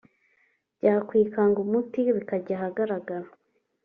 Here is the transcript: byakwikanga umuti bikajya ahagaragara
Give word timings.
byakwikanga 0.77 1.57
umuti 1.65 1.99
bikajya 2.17 2.53
ahagaragara 2.57 3.27